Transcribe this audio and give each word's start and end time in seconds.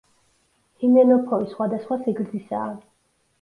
ჰიმენოფორი 0.83 1.51
სხვადასხვა 1.51 1.99
სიგრძისაა. 2.07 2.73